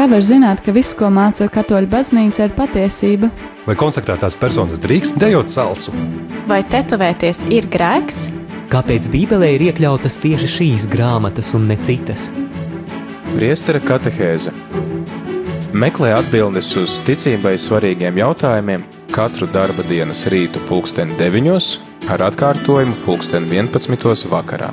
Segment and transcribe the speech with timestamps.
[0.00, 3.28] Kā var zināt, ka viss, ko māca katoļu baznīca, ir patiesība?
[3.66, 5.92] Vai konsekrētās personas drīkst dejot salsu?
[6.48, 8.22] Vai tetovēties ir grēks?
[8.72, 12.30] Kāpēc Bībelē ir iekļautas tieši šīs grāmatas un ne citas?
[13.34, 14.54] Priestera katehēze
[15.76, 23.52] Meklē atbildes uz ticībai svarīgiem jautājumiem katru darba dienas rītu pulksten 9 ar atkārtojumu pulksten
[23.52, 24.72] 11 vakarā.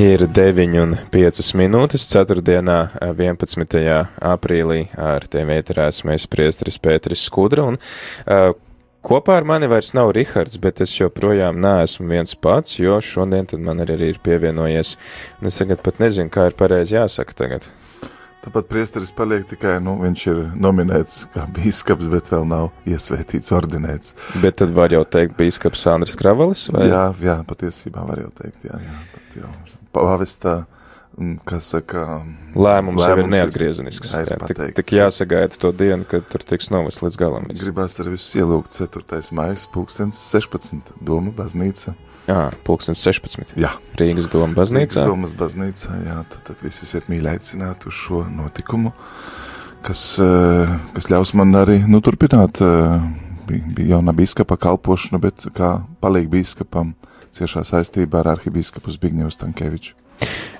[0.00, 2.40] Ir 9,5 minūtes 4.
[2.40, 3.74] 11.
[4.24, 8.54] aprīlī ar tiem ieturēs mēs priestris Pēteris Skudra un uh,
[9.04, 13.82] Kopā ar mani vairs nav Rihards, bet es joprojām neesmu viens pats, jo šodien man
[13.84, 14.94] arī ir pievienojies,
[15.40, 17.66] un es tagad pat nezinu, kā ir pareizi jāsaka tagad.
[18.44, 24.16] Tāpat priesteris paliek tikai, nu, viņš ir nominēts kā bīskaps, bet vēl nav iesvētīts, ordinēts.
[24.40, 26.88] Bet tad var jau teikt bīskaps Andris Kravalis, vai?
[26.88, 28.96] Jā, jā, patiesībā var jau teikt, jā, jā.
[29.18, 29.52] Tad jau
[29.96, 30.64] pavestā,
[31.48, 32.04] kas saka...
[32.54, 34.12] Lēmums, lēmums jau ir neatgriezenisks.
[34.14, 37.48] Ir, jā, tik, tik jāsagaida to dienu, kad tur tiks novest līdz galam.
[37.60, 39.20] Gribās arī visus ielūgt 4.
[39.36, 40.94] maijas, pulkstens 16.
[41.04, 41.96] Doma baznīca.
[42.30, 43.56] Jā, pulkstens 16.
[43.58, 43.72] Jā.
[43.98, 45.00] Rīgas doma baznīcā.
[45.00, 48.92] Rīgas domas baznīcā, jā, tad, tad visi esiet mīļi aicināti uz šo notikumu,
[49.86, 50.04] kas,
[50.94, 52.60] kas ļaus man arī, nu, turpināt
[53.50, 56.94] bija jauna bīskapa kalpošana, bet kā palīg bīskapam
[57.34, 59.96] ciešā saistībā ar arhibīskapu Zbigņevu Stankēviču.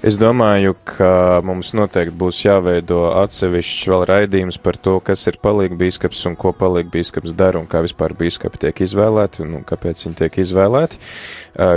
[0.01, 5.77] Es domāju, ka mums noteikti būs jāveido atsevišķs vēl raidījums par to, kas ir palīga
[5.83, 10.19] bīskaps un ko palīga bīskaps dara un kā vispār bīskapi tiek izvēlēti un kāpēc viņi
[10.23, 11.03] tiek izvēlēti.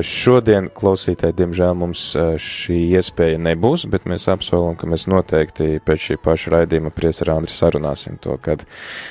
[0.07, 2.05] Šodien klausītāji, diemžēl, mums
[2.45, 7.51] šī iespēja nebūs, bet mēs apsolam, ka mēs noteikti pēc šī paša raidījuma priesarā Andri
[7.51, 8.63] sarunāsim to, kad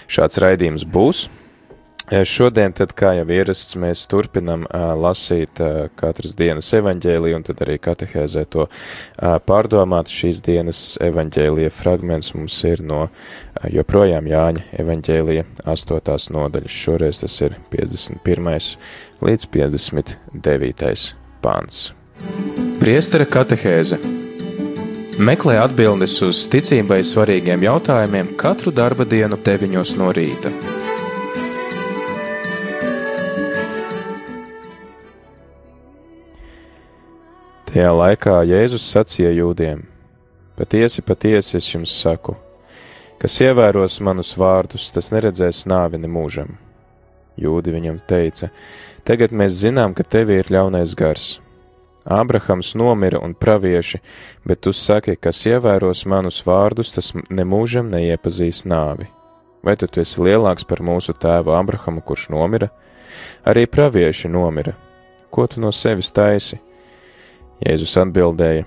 [0.08, 1.26] šāds raidījums būs.
[2.10, 7.62] Šodien, tad, kā jau ierasts, mēs turpinam uh, lasīt uh, katras dienas evaņģēliju un tad
[7.62, 10.10] arī katehēzē to uh, pārdomāt.
[10.10, 13.14] Šīs dienas evaņģēlija fragments mums ir no uh,
[13.70, 16.18] joprojām Jāņa evaņģēlija 8.
[16.34, 16.80] nodaļas.
[16.82, 18.74] Šoreiz tas ir 51.
[19.22, 21.06] līdz 59.
[21.44, 21.84] pāns.
[22.82, 24.02] Priestera katehēze
[25.22, 30.81] Meklē atbildes uz ticībai svarīgiem jautājumiem katru darba dienu 9 no rīta.
[37.72, 39.78] Tajā laikā Jēzus sacīja jūdiem:
[40.58, 42.34] Patiesi, patiesi es jums saku,
[43.16, 46.50] kas ievēros manus vārdus, tas neredzēs nāvi nemūžam.
[47.40, 48.50] Jūdi viņam teica:
[49.08, 51.30] Tagad mēs zinām, ka tev ir ļaunais gars.
[52.04, 54.02] Ābrahams nomira un pravieši,
[54.44, 59.08] bet tu saki, kas ievēros manus vārdus, tas nemūžam neiepazīs nāvi.
[59.64, 62.68] Vai tu esi lielāks par mūsu tēvu Ābrahamu, kurš nomira?
[63.48, 64.76] Arī pravieši nomira.
[65.32, 66.60] Ko tu no sevis taisi?
[67.62, 68.64] Jēzus atbildēja: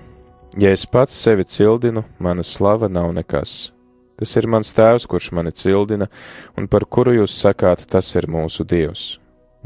[0.56, 3.70] Ja es pats sevi cildinu, mana slava nav nekas.
[4.16, 6.08] Tas ir mans tēvs, kurš mani cildina,
[6.56, 9.18] un par kuru jūs sakāt, tas ir mūsu dievs.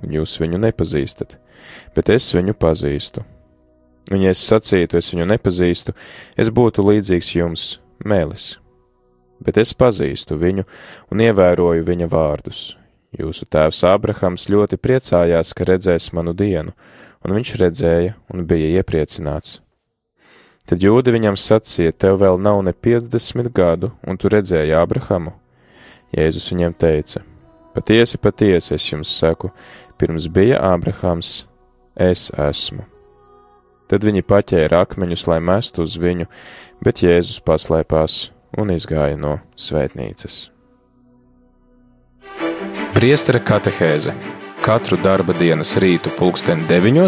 [0.03, 1.37] Un jūs viņu nepazīstat,
[1.95, 3.23] bet es viņu pazīstu.
[4.11, 5.95] Un ja es sacītu, es viņu nepazīstu,
[6.35, 7.69] es būtu līdzīgs jums,
[8.03, 8.57] mēlis.
[9.39, 10.67] Bet es pazīstu viņu
[11.13, 12.65] un ievēroju viņa vārdus.
[13.15, 16.75] Jūsu tēvs Ābrahams ļoti priecājās, ka redzēs manu dienu,
[17.25, 19.59] un viņš redzēja un bija iepriecināts.
[20.69, 25.35] Tad jūdi viņam sacīja: Tev vēl nav ne 50 gadu, un tu redzēji Ābrahamu?
[26.15, 27.25] Jēzus viņam teica:
[27.75, 29.53] Patiesi, patiesi es jums saku,
[29.99, 31.45] pirms bija Ābrahams,
[31.95, 32.87] es esmu.
[33.91, 36.29] Tad viņi paķēra akmeņus, lai mestu uz viņu,
[36.83, 40.49] bet Jēzus paslēpās un izgāja no svētnīcas.
[42.95, 44.15] Priestera katehēze
[44.61, 47.01] katru darba dienas rītu pulksten 9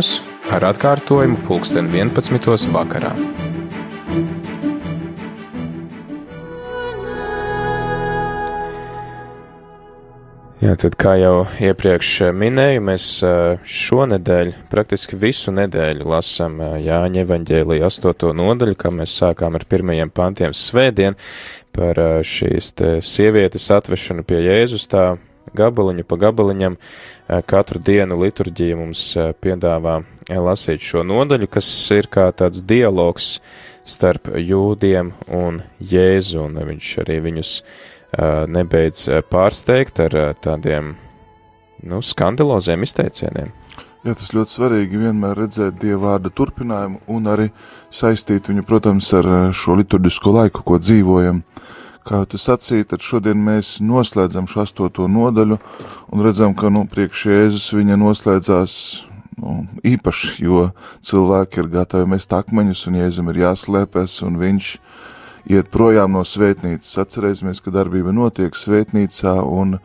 [0.55, 3.13] ar atkārtojumu pulksten 11 vakarā.
[10.63, 13.07] Jā, tad, kā jau iepriekš minēju, mēs
[13.67, 18.31] šonadēļ, praktiski visu nedēļu lasām Jāņa evaņģēlīja 8.
[18.39, 21.19] nodaļu, kā mēs sākām ar pirmajiem pantiem svētdien
[21.75, 22.73] par šīs
[23.03, 25.11] sievietes atvešanu pie Jēzus tā
[25.57, 26.79] gabaliņu pa gabaliņam.
[27.49, 29.05] Katru dienu liturģija mums
[29.45, 33.39] piedāvā lasīt šo nodaļu, kas ir kā tāds dialogs
[33.89, 37.55] starp jūdiem un Jēzu, un viņš arī viņus
[38.53, 40.95] nebeidz pārsteigt ar tādiem,
[41.89, 43.51] nu, skandaloziem izteicieniem.
[44.03, 47.45] Jā, tas ļoti svarīgi vienmēr redzēt Dieva vārda turpinājumu un arī
[47.87, 51.45] saistīt viņu, protams, ar šo liturģisko laiku, ko dzīvojam.
[52.03, 55.59] Kā tu sacīji, tad šodien mēs noslēdzam šo astoto nodaļu
[56.11, 58.75] un redzam, ka, nu, priekš Jēzus viņa noslēdzās
[59.39, 60.65] nu, īpašs, jo
[61.05, 64.73] cilvēki ir gatavi mest akmeņus, un Jēzum ir jāslēpjas, un viņš
[65.55, 66.99] iet projām no svētnīcas.
[67.05, 69.79] Atcerēsimies, ka darbība notiek svētnīcā, un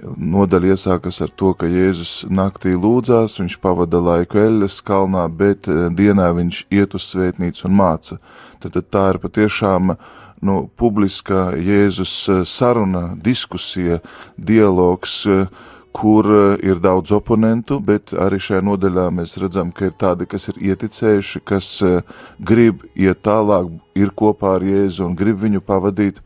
[0.00, 5.88] nodaļa iesākas ar to, ka Jēzus naktī lūdzās, viņš pavada laiku Eļas kalnā, bet eh,
[5.92, 8.16] dienā viņš iet uz svētnīcu un māca.
[8.60, 9.94] Tad, tad tā ir patiešām
[10.40, 14.00] nu, publiska Jēzus eh, saruna, diskusija,
[14.36, 15.46] dialogs, uh,
[15.92, 20.48] kur eh, ir daudz oponentu, bet arī šajā nodaļā mēs redzam, ka ir tādi, kas
[20.52, 22.00] ir ieticējuši, kas eh,
[22.38, 26.22] grib iet tālāk, ir kopā ar Jēzu un grib viņu pavadīt.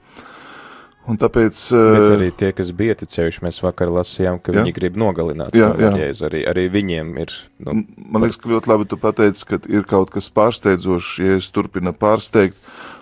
[1.05, 1.59] Un tāpēc.
[1.75, 4.63] Bet eh, arī tie, kas bija ticējuši, mēs vakar lasījām, ka jā.
[4.63, 5.91] viņi grib nogalināt jā, jā.
[6.01, 6.25] Jēzu.
[6.31, 7.35] Arī, arī viņiem ir.
[7.61, 11.51] Nu, Man liekas, ka ļoti labi tu pateici, ka ir kaut kas pārsteidzošs, ja es
[11.53, 12.57] turpina pārsteigt.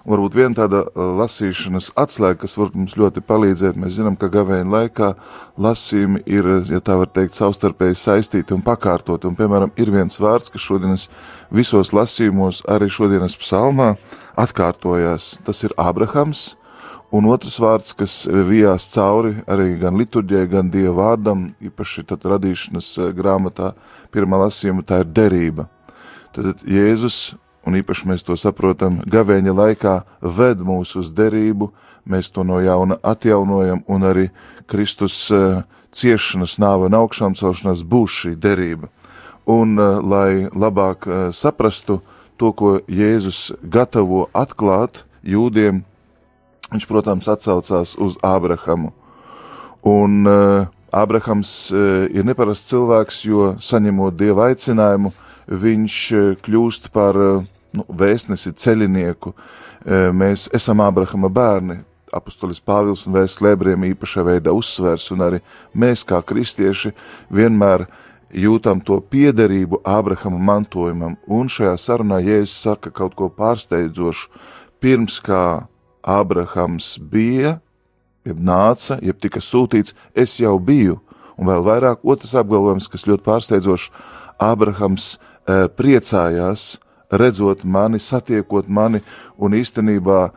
[0.09, 3.79] Varbūt viena tāda uh, lasīšanas atslēga, kas var mums ļoti palīdzēt.
[3.79, 5.13] Mēs zinām, ka gavēņa laikā
[5.63, 9.31] lasījumi ir, ja tā var teikt, savstarpēji saistīti un pakārtoti.
[9.31, 11.07] Un, piemēram, ir viens vārds, kas šodienas
[11.55, 13.93] visos lasījumos, arī šodienas psalmā
[14.43, 15.37] atkārtojās.
[15.47, 16.49] Tas ir Abrahams
[17.13, 22.89] Un otrs vārds, kas vijās cauri arī gan liturģijai, gan dieva vārdam, īpaši tad radīšanas
[22.97, 23.75] eh, grāmatā,
[24.15, 25.67] pirmā lasījuma, tā ir derība.
[26.33, 27.35] Tad Jēzus,
[27.69, 29.95] un īpaši mēs to saprotam, gavēņa laikā
[30.25, 31.69] ved mūs uz derību,
[32.09, 34.27] mēs to no jauna atjaunojam, un arī
[34.65, 35.61] Kristus uh,
[35.93, 38.89] ciešanas, nāve un augšām celšanās būs šī derība.
[39.45, 41.05] Un, uh, lai labāk
[41.37, 42.01] saprastu
[42.41, 45.85] to, ko Jēzus gatavo atklāt jūdiem,
[46.73, 48.93] Viņš, protams, atsaucās uz Ābrahamu.
[49.85, 55.13] Un uh, Ābrahams uh, ir neparasts cilvēks, jo saņemot dieva aicinājumu,
[55.49, 59.33] viņš uh, kļūst par uh, nu, vēstnesi, ceļinieku.
[59.33, 61.83] Uh, mēs esam Ābrahama bērni.
[62.13, 65.39] Apostolis Pāvils un Vēstlēbriem īpašā veidā uzsvers, un arī
[65.73, 66.93] mēs, kā kristieši,
[67.33, 67.87] vienmēr
[68.33, 71.17] jūtam to piederību Ābrahama mantojumam.
[71.25, 74.29] Un šajā sarunā Jēzus saka kaut ko pārsteidzošu.
[74.83, 75.65] Pirms kā
[76.03, 77.57] Ābrahams bija,
[78.27, 80.99] jeb nāca, jeb tika sūtīts, es jau biju.
[81.39, 83.91] Un vēl vairāk otrs apgalvojums, kas ļoti pārsteidzošs,
[84.43, 86.77] Ābrahams e, priecājās,
[87.13, 89.03] redzot mani, satiekot mani,
[89.39, 90.33] un īstenībā e,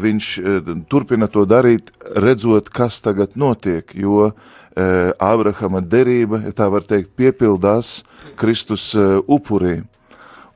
[0.00, 0.56] viņš e,
[0.90, 4.32] turpina to darīt, redzot, kas tagad notiek, jo
[4.80, 8.04] Ābrahama derība, ja tā var teikt, piepildās
[8.38, 9.80] Kristus upurī.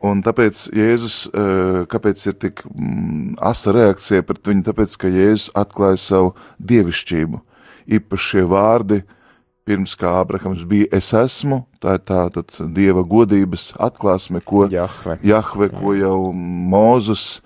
[0.04, 4.66] Un tāpēc Jēzus, eh, kāpēc ir tik mm, asa reakcija pret viņu?
[4.66, 7.40] Tāpēc, ka Jēzus atklāja savu dievišķību.
[7.96, 9.00] Īpaši šie vārdi,
[9.64, 15.16] pirms kā Abrahams bija es esmu, tā ir tā tad dieva godības atklāsme, ko Jahve,
[15.24, 17.40] Jahve ko jau Mūzus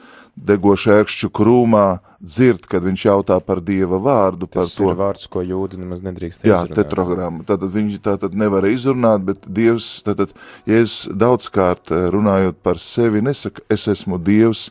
[0.46, 1.87] degošu ērkšķu krūmā
[2.19, 4.49] dzird, kad viņš jautā par dieva vārdu.
[4.50, 4.90] Tas par to.
[4.90, 6.79] ir vārds, ko jūdi nemaz nedrīkst Jā, izrunāt.
[6.81, 7.44] tetragramma.
[7.46, 10.35] Tātad viņš tātad nevar izrunāt, bet dievs, tātad
[10.69, 14.69] Jēzus daudzkārt eh, runājot par sevi nesaka, es esmu dievs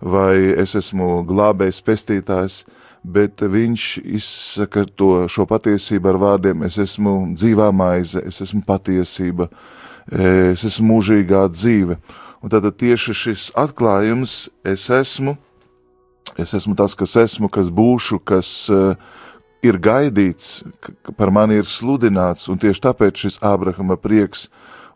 [0.00, 2.62] vai es esmu glābējs pestītājs,
[3.02, 9.48] bet viņš izsaka to šo patiesību ar vārdiem, es esmu dzīvā maize, es esmu patiesība,
[10.12, 11.96] eh, es esmu mūžīgā dzīve.
[12.40, 15.36] Un tad tieši šis atklājums, es esmu,
[16.40, 18.94] es esmu tas, kas esmu, kas būšu, kas uh,
[19.60, 20.62] ir gaidīts,
[21.20, 24.48] par mani ir sludināts, un tieši tāpēc šis Ābrahama prieks,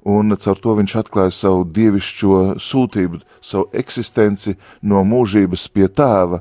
[0.04, 6.40] un caur to viņš atklāja savu dievišķo sūtību, savu eksistenci no mūžības pie tēva,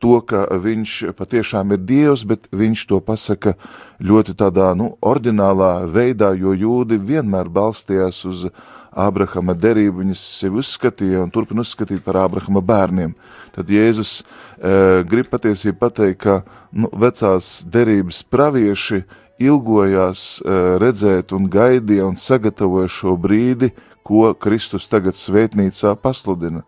[0.00, 3.54] to, ka viņš patiešām ir dievs, bet viņš to pasaka
[4.00, 8.46] ļoti tādā, nu, ordinālā veidā, jo jūdi vienmēr balstījās uz
[8.90, 13.12] Ābrahama derību, viņas sevi uzskatīja un turpina uzskatīt par Ābrahama bērniem.
[13.54, 16.40] Tad Jēzus e, grib patiesībā pateikt, ka
[16.72, 19.04] nu, vecās derības pravieši
[19.40, 23.70] ilgojās e, redzēt un gaidīja un sagatavoja šo brīdi,
[24.02, 26.64] ko Kristus tagad svētnīcā pasludina.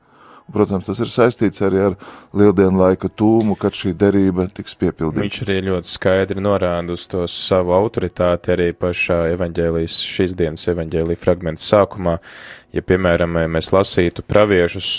[0.52, 1.94] Protams, tas ir saistīts arī ar
[2.36, 5.22] lieldienu laika tūmu, kad šī derība tiks piepildīta.
[5.22, 11.22] Viņš arī ļoti skaidri norāda uz to savu autoritāti arī pašā evaņģēlijas, šīs dienas evaņģēlija
[11.22, 12.18] fragmenta sākumā.
[12.72, 14.90] Ja, piemēram, mēs lasītu praviešus,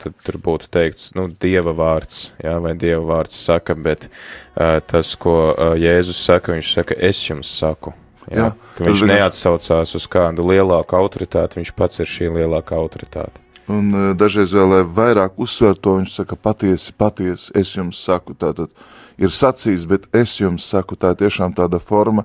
[0.00, 4.08] tad tur būtu teikts, nu, dieva vārds, jā, vai dieva vārds saka, bet
[4.56, 7.92] tas, ko Jēzus saka, viņš saka, es jums saku.
[8.28, 13.47] Jā, jā, viņš neatsaucās uz kādu lielāku autoritāti, viņš pats ir šī lielākā autoritāte.
[13.68, 18.72] Un e, dažreiz vēl vairāk uzsver to, viņš saka, patiesi, patiesi, es jums saku, tātad
[19.20, 22.24] ir sacījis, bet es jums saku, tā ir tiešām tāda forma,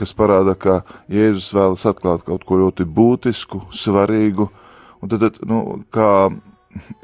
[0.00, 0.80] kas parāda, ka
[1.12, 4.48] Jēzus vēlas atklāt kaut ko ļoti būtisku, svarīgu,
[5.02, 6.30] un tad, nu, kā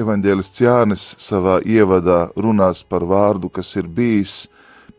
[0.01, 4.45] evaņģēlists Jānis savā ievadā runās par vārdu, kas ir bijis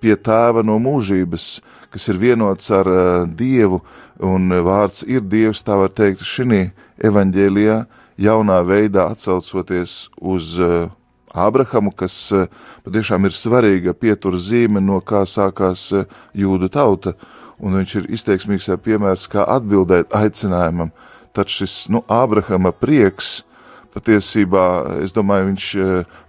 [0.01, 1.49] pie tēva no mūžības,
[1.89, 3.81] kas ir vienots ar uh, Dievu,
[4.21, 6.67] un vārds ir Dievs, tā var teikt, šī
[7.01, 7.79] evaņģēlijā
[8.21, 10.91] jaunā veidā atsaucoties uz uh,
[11.35, 12.45] Ābrahamu, kas uh,
[12.85, 17.15] patiešām ir svarīga pietura zīme, no kā sākās uh, jūdu tauta,
[17.59, 20.93] un viņš ir izteiksmīgs piemērs, kā atbildēt aicinājumam.
[21.35, 23.41] Tad šis, nu, Ābrahama prieks,
[23.95, 24.65] patiesībā,
[25.03, 25.67] es domāju, viņš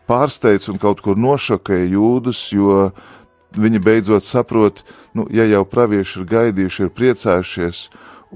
[0.06, 2.90] pārsteidz un kaut kur nošokēja jūdus, jo
[3.56, 4.82] viņi beidzot saprot,
[5.14, 7.86] nu, ja jau pravieši ir gaidījuši, ir priecājušies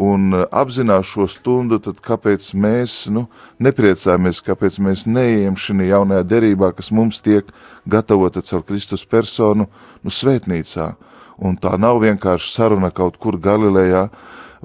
[0.01, 3.27] un uh, apzinās šo stundu, tad kāpēc mēs nu,
[3.61, 7.51] nepriecājamies, kāpēc mēs neejam šajā jaunajā derībā, kas mums tiek
[7.85, 9.69] gatavota caur Kristus personu,
[10.01, 10.95] nu, svētnīcā.
[11.41, 14.09] Un tā nav vienkārši saruna kaut kur Galilejā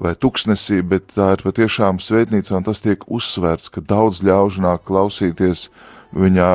[0.00, 4.84] vai tuksnesī, bet tā ir patiešām svētnīca, un tas tiek uzsvērts, ka daudz ļaužu nāk
[4.88, 5.70] klausīties
[6.16, 6.50] viņā,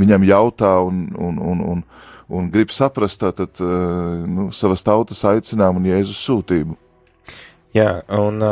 [0.00, 1.82] viņam jautā un, un, un, un,
[2.28, 6.76] un grib saprast tātad, eh, nu, savas tautas aicinājumu un Jēzus sūtību.
[7.70, 8.42] Jā, un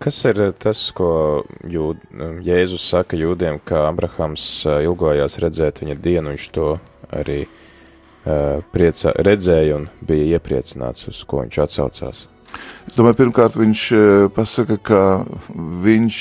[0.00, 2.00] kas ir tas, ko jūd,
[2.46, 6.70] Jēzus saka jūdiem, ka Abrahams ilgojās redzēt viņa dienu, viņš to
[7.12, 12.24] arī uh, priecā, redzēja un bija iepriecināts, uz ko viņš atsaucās?
[12.88, 13.82] Es domāju, pirmkārt, viņš
[14.32, 15.02] pasaka, ka
[15.84, 16.18] viņš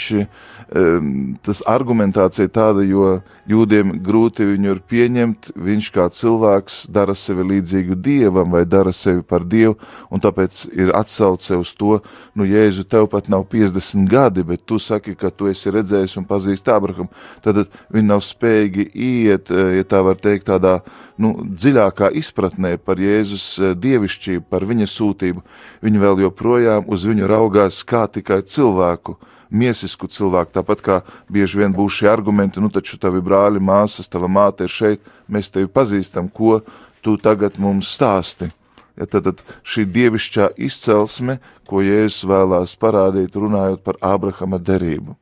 [0.68, 7.96] tas argumentācija tāda, jo jūdiem grūti viņu ir pieņemt, viņš kā cilvēks dara sevi līdzīgu
[8.04, 9.78] dievam vai dara sevi par dievu,
[10.12, 12.02] un tāpēc ir atsauce uz to,
[12.36, 16.28] nu, Jēzu, tev pat nav 50 gadi, bet tu saki, ka tu esi redzējis un
[16.28, 17.08] pazīst Abraham,
[17.46, 20.82] tad viņi nav spējīgi iet, ja tā var teikt, tādā,
[21.16, 23.48] nu, dziļākā izpratnē par Jēzus
[23.80, 25.48] dievišķību, par viņa sūtību.
[25.88, 29.16] Viņi vēl joprojām uz viņu raugās kā tikai cilvēku,
[29.50, 30.98] miesisku cilvēku, tāpat kā
[31.32, 35.52] bieži vien būs šie argumenti, nu taču tavi brāļi, māsas, tava māte ir šeit, mēs
[35.54, 36.62] tevi pazīstam, ko
[37.02, 38.52] tu tagad mums stāsti.
[38.98, 41.38] Ja, tad, tad šī dievišķā izcelsme,
[41.70, 45.14] ko Jēzus vēlās parādīt, runājot par Ābrahama derību.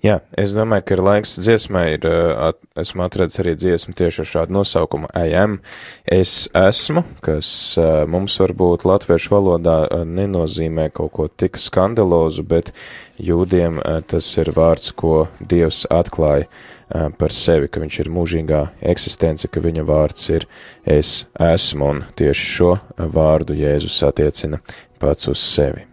[0.00, 2.06] Jā, es domāju, ka ir laiks dziesmai, ir,
[2.40, 5.58] at, esmu atradis arī dziesmu tieši ar šādu nosaukumu AM.
[6.08, 7.50] Es esmu, kas
[8.08, 9.76] mums varbūt latviešu valodā
[10.08, 12.72] nenozīmē kaut ko tik skandalozu, bet
[13.20, 16.48] jūdiem tas ir vārds, ko Dievs atklāja
[17.20, 18.62] par sevi, ka viņš ir mūžīgā
[18.94, 20.48] eksistence, ka viņa vārds ir
[20.88, 24.64] es esmu, un tieši šo vārdu Jēzus attiecina
[24.96, 25.89] pats uz sevi.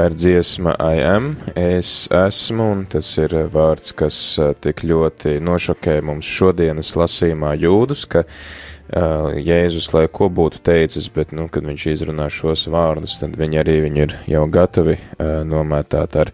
[0.00, 1.26] Tā ir dziesma I am,
[1.60, 4.16] es esmu, un tas ir vārds, kas
[4.64, 11.36] tik ļoti nošokē mums šodienas lasījumā jūdus, ka uh, Jēzus, lai ko būtu teicis, bet,
[11.36, 16.16] nu, kad viņš izrunā šos vārdus, tad viņi arī viņi ir jau gatavi uh, nomētāt
[16.24, 16.32] ar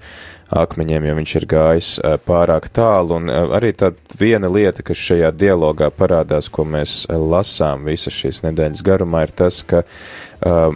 [0.62, 5.08] akmeņiem, jo viņš ir gājis uh, pārāk tālu, un uh, arī tā viena lieta, kas
[5.10, 10.70] šajā dialogā parādās, ko mēs lasām visas šīs nedēļas garumā, ir tas, ka uh,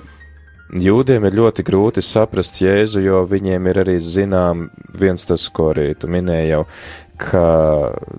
[0.71, 5.89] Jūdiem ir ļoti grūti saprast Jēzu, jo viņiem ir arī zinām viens tas, ko arī
[5.99, 6.61] tu minēji jau,
[7.21, 7.43] ka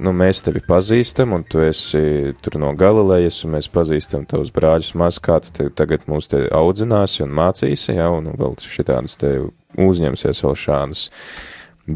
[0.03, 4.91] nu, mēs tevi pazīstam, un tu esi tur no Galilejas, un mēs pazīstam tavus brāļus
[4.99, 9.37] maz, kā tu tagad mūs te audzināsi un mācīsi, ja, un vēl šitādas te
[9.79, 11.07] uzņemsies vēl šādus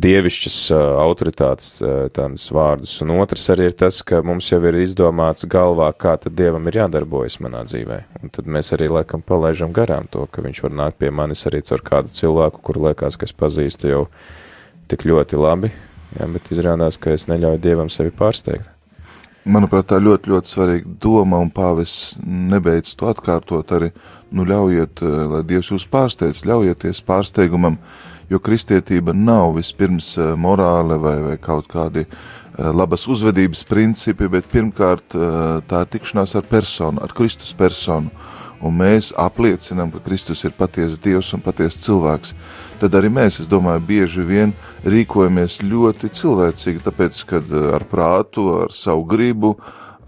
[0.02, 0.58] dievišķas
[1.02, 1.70] autoritātes
[2.16, 6.36] tādas vārdus, un otrs arī ir tas, ka mums jau ir izdomāts galvā, kā tad
[6.38, 10.64] dievam ir jādarbojas manā dzīvē, un tad mēs arī laikam palaižam garām to, ka viņš
[10.66, 14.06] var nākt pie manis arī caur kādu cilvēku, kuru liekas, ka es pazīstu jau
[14.92, 15.72] tik ļoti labi,
[16.18, 18.72] jā, bet izrādās, ka es neļauju dievam sevi pārsteigt.
[19.46, 23.92] Manuprāt, tā ļoti, ļoti svarīga doma, un pāvis nebeidz to atkārtot arī,
[24.34, 30.98] nu ļaujiet, lai Dievs jūs pārsteidz, ļaujieties pārsteigumam, uh, jo kristietība nav vispirms eh, morāle
[31.01, 32.10] vai, vai kaut kādi eh,
[32.74, 35.36] labas uzvedības principi, bet pirmkārt eh,
[35.70, 38.12] tā ir tikšanās ar personu, ar Kristus personu.
[38.65, 42.32] Un mēs apliecinām, ka Kristus ir patiesa Dievs un patiesa cilvēks.
[42.79, 44.53] Tad arī mēs, es domāju, bieži vien
[44.88, 49.53] rīkojamies ļoti cilvēcīgi, tāpēc, kad ar prātu, ar savu gribu,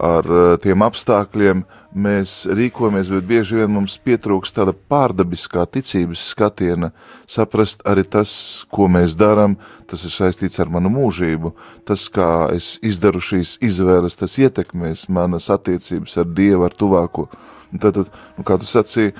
[0.00, 0.26] ar
[0.64, 1.62] tiem apstākļiem
[1.96, 6.90] mēs rīkojamies, bet bieži vien mums pietrūkst tāda pārdabiskā ticības skatiena,
[7.30, 8.32] saprast arī tas,
[8.72, 9.56] ko mēs darām,
[9.88, 11.54] tas ir saistīts ar manu mūžību,
[11.88, 17.28] tas, kā es izdaru šīs izvēles, tas ietekmēs manas attiecības ar Dievu, ar tuvāko.
[17.68, 19.16] Tātad, nu, kā tu sacīji,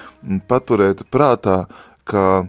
[0.49, 1.67] paturēt prātā,
[2.09, 2.49] ka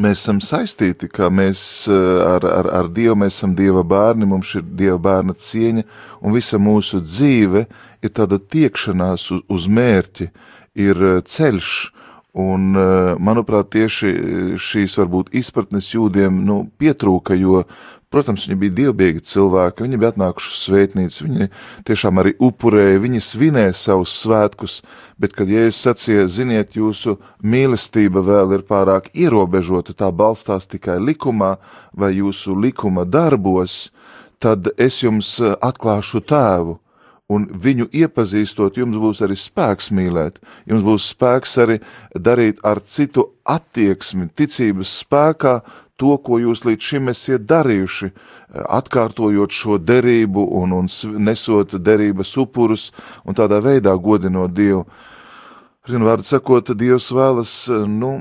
[0.00, 1.94] mēs esam saistīti, ka mēs eh,
[2.26, 5.84] ar, ar, ar Dievu mēs esam Dieva bērni, mums ir Dieva bērna cieņa,
[6.24, 7.66] un visa mūsu dzīve
[8.02, 10.30] ir tāda tiekšanās uz, uz mērķi,
[10.86, 11.72] ir eh, ceļš,
[12.42, 14.14] un, eh, manuprāt, tieši
[14.58, 17.62] šīs varbūt izpratnes jūdiem, nu, pietrūka, jo
[18.14, 21.48] Protams, viņi bija dievbijīgi cilvēki, viņi bija atnākuši uz svētnīcu, viņi
[21.88, 24.76] tiešām arī upurēja, viņi svinēja savus svētkus,
[25.18, 31.56] bet, kad Jēzus sacīja, ziniet, jūsu mīlestība vēl ir pārāk ierobežota, tā balstās tikai likumā
[31.90, 33.88] vai jūsu likuma darbos,
[34.38, 36.78] tad es jums atklāšu tēvu,
[37.34, 41.78] un viņu iepazīstot, jums būs arī spēks mīlēt, jums būs spēks arī
[42.14, 45.58] darīt ar citu attieksmi, ticības spēkā,
[45.96, 48.10] to, ko jūs līdz šim esat darījuši,
[48.78, 50.90] atkārtojot šo derību un, un
[51.22, 52.90] nesot derības upurus
[53.24, 54.84] un tādā veidā godinot Dievu.
[55.84, 58.14] Zinu, vārdu sakot, Dievs vēlas, nu,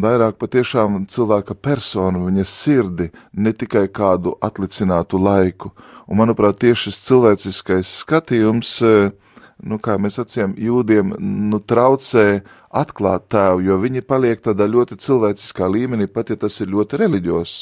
[0.00, 5.74] vairāk patiešām cilvēka personu, viņa sirdi, ne tikai kādu atlicinātu laiku.
[6.08, 8.72] Un, manuprāt, tieši šis cilvēciskais skatījums,
[9.64, 11.14] nu, kā mēs acījām, jūdiem,
[11.50, 12.42] nu, traucē
[12.74, 17.56] atklāt tēvu, jo viņi paliek tādā ļoti cilvēciskā līmenī, pat ja tas ir ļoti reliģios.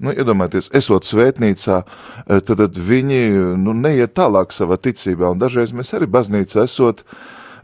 [0.00, 3.20] Nu, iedomājieties, esot svētnīcā, eh, tad, tad viņi
[3.60, 7.04] nu, neiet tālāk savā ticībā, un dažreiz mēs arī baznīcā esot,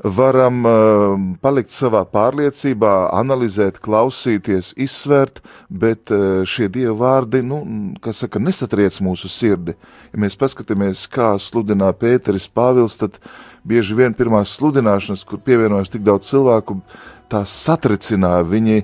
[0.05, 7.63] varam uh, palikt savā pārliecībā, analizēt, klausīties, izsvērt, bet uh, šie dievu vārdi, nu,
[8.05, 9.77] kas saka, nesatriec mūsu sirdi.
[10.13, 13.21] Ja mēs paskatāmies, kā sludinā Pēteris Pāvils, tad
[13.67, 16.79] bieži vien pirmās sludināšanas, kur pievienojas tik daudz cilvēku,
[17.33, 18.83] tās satricināja, viņi,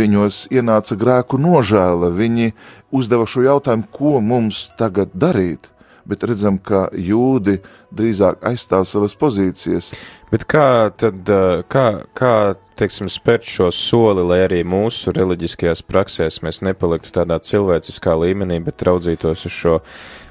[0.00, 2.52] viņos ienāca grēku nožēla, viņi
[2.96, 5.70] uzdeva šo jautājumu, ko mums tagad darīt.
[6.06, 7.58] Bet redzam, ka jūdi
[7.96, 9.90] drīzāk aizstāv savas pozīcijas.
[10.30, 11.26] Bet kā tad,
[11.72, 12.34] kā, kā
[12.78, 18.86] teiksim, spērt šo soli, lai arī mūsu reliģiskajās praksēs mēs nepaliktu tādā cilvēciskā līmenī, bet
[18.86, 19.76] raudzītos uz šo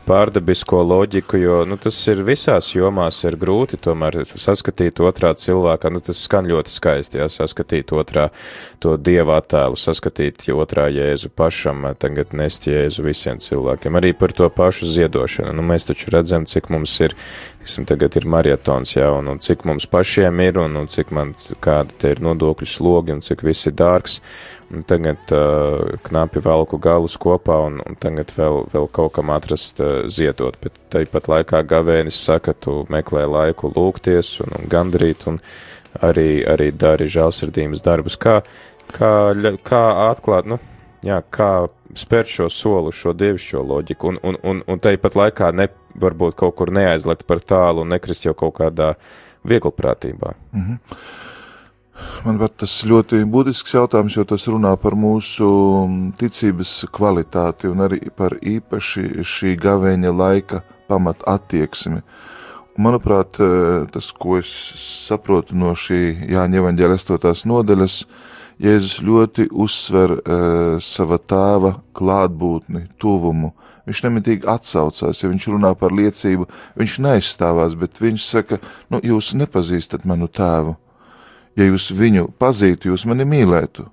[0.05, 5.91] pārdabisko loģiku, jo nu, tas ir visās jomās ir grūti tomēr saskatīt otrā cilvēkā.
[5.93, 8.29] Nu, tas skan ļoti skaisti, jā, saskatīt otrā
[8.83, 13.99] to dieva attēlu, saskatīt otrā jēzu pašam, tagad nest jēzu visiem cilvēkiem.
[13.99, 15.53] Arī par to pašu ziedošanu.
[15.55, 17.17] Nu, mēs taču redzam, cik mums ir,
[17.63, 21.33] tiksim, tagad ir marietons, jā, un, un cik mums pašiem ir, un, un cik man
[21.63, 24.21] kāda te ir nodokļu slogi, un cik viss ir dārgs.
[24.89, 30.07] Tagad uh, knapi velku galus kopā un, un tagad vēl, vēl kaut kam atrast uh,
[30.09, 35.37] ziedot, bet tāpat laikā gavēnis saka, tu meklē laiku lūgties un, un gandrīt un
[36.01, 38.17] arī, arī dari žēlsirdības darbus.
[38.17, 38.39] Kā,
[38.89, 39.11] kā,
[39.69, 40.57] kā atklāt, nu,
[41.05, 41.51] jā, kā
[41.95, 45.69] spērt šo soli, šo dievišķo loģiku un, un, un, un tāpat laikā ne,
[46.01, 48.95] varbūt kaut kur neaizlekt par tālu un nekrist jau kaut kādā
[49.45, 50.35] vieglprātībā.
[50.57, 50.81] Mm
[51.95, 52.25] -hmm.
[52.25, 55.47] Manuprāt, tas ļoti būtisks jautājums, jo tas runā par mūsu
[56.19, 62.01] ticības kvalitāti un arī par īpaši šī gavēņa laika pamat attieksmi.
[62.75, 63.39] Un, manuprāt,
[63.91, 64.51] tas, ko es
[65.07, 67.45] saprotu no šī Jāņa evaņģēla 8.
[67.47, 68.05] nodaļas,
[68.59, 73.51] Jēzus ļoti uzsver uh, sava tēva klātbūtni, tuvumu.
[73.85, 76.47] Viņš nemitīgi atsaucās, ja viņš runā par liecību,
[76.79, 80.77] viņš neaizstāvās, bet viņš saka, nu, jūs nepazīstat manu tēvu
[81.55, 83.85] Ja jūs viņu pazītu, jūs mani mīlētu,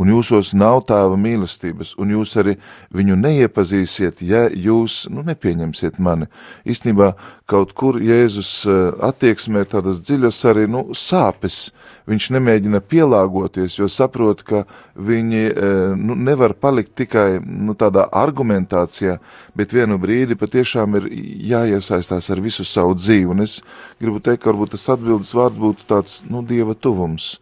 [0.00, 2.56] un jūsos nav tēva mīlestības, un jūs arī
[2.96, 6.30] viņu neiepazīsiet, ja jūs nu, nepieņemsiet mani.
[6.64, 7.12] Īstenībā
[7.50, 8.78] kaut kur Jēzus eh,
[9.10, 11.68] attieksmē tādas dziļas arī nu, sāpes.
[12.10, 14.64] Viņš nemēģina pielāgoties, jo saprot, ka
[14.96, 19.18] viņi eh, nu, nevar palikt tikai nu, tādā argumentācijā,
[19.58, 21.10] bet vienu brīdi patiešām ir
[21.52, 23.28] jāiesaistās ar visu savu dzīvi.
[23.34, 23.60] Un es
[24.00, 27.34] gribu teikt, ka varbūt tas atbildes vārds būtu tāds nu, dieva tuvums.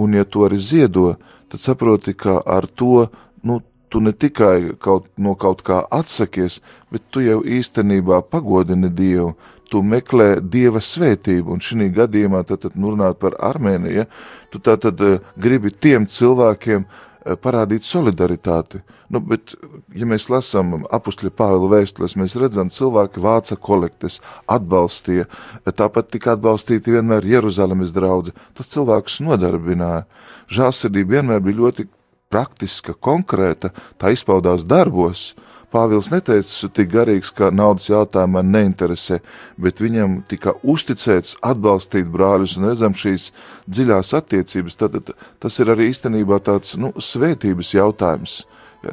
[0.00, 1.12] Un ja to arī ziedo,
[1.50, 3.08] tad saproti, ka ar to
[3.42, 3.60] nu,
[3.90, 6.60] tu ne tikai kaut, no kaut kā atsakies,
[6.94, 9.34] bet tu jau īstenībā pagodini Dievu.
[9.70, 14.06] Tu meklē dieva svētību, un šī gadījumā, tad, tad nu, runāt par Armēniju, ja,
[14.50, 18.80] tu tā tad uh, gribi tiem cilvēkiem uh, parādīt solidaritāti.
[19.10, 19.54] Nu, bet,
[19.94, 24.18] ja mēs lasām apakšļa Pāvila vēstules, mēs redzam, cilvēki vāca kolektes,
[24.50, 25.26] atbalstīja,
[25.70, 28.34] tāpat tika atbalstīti vienmēr Jeruzalemes draudze.
[28.58, 30.06] Tas cilvēks nodarbināja.
[30.50, 31.86] Žālsirdība vienmēr bija ļoti
[32.30, 35.30] praktiska, konkrēta, tā izpaudās darbos.
[35.70, 39.20] Pāvils neteica, tik garīgs, ka naudas jautājumi man neinteresē,
[39.54, 43.28] bet viņam tika uzticēts atbalstīt brāļus un redzam šīs
[43.70, 44.78] dziļās attiecības.
[44.80, 48.40] Tad, tad tas ir arī īstenībā tāds nu, svētības jautājums.